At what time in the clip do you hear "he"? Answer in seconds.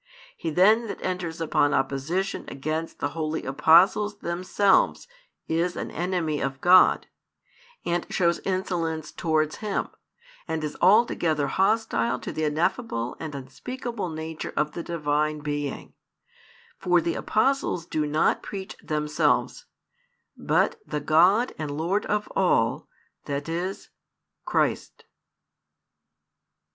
0.35-0.49